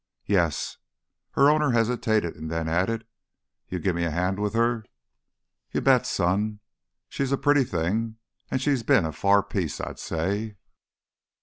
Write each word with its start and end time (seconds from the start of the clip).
"Yes." 0.25 0.77
Her 1.33 1.47
owner 1.51 1.73
hesitated 1.73 2.35
and 2.35 2.49
then 2.49 2.67
added, 2.67 3.05
"You 3.69 3.77
give 3.77 3.95
me 3.95 4.03
a 4.03 4.09
hand 4.09 4.39
with 4.39 4.55
her?" 4.55 4.83
"You 5.73 5.79
bet, 5.81 6.07
son. 6.07 6.59
She's 7.07 7.31
a 7.31 7.37
pretty 7.37 7.63
thing, 7.65 8.15
an' 8.49 8.57
she's 8.57 8.81
been 8.81 9.05
a 9.05 9.11
far 9.11 9.43
piece, 9.43 9.79
I'd 9.79 9.99
say. 9.99 10.57